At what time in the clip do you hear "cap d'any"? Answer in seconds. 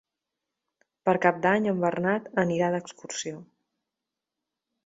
1.25-1.69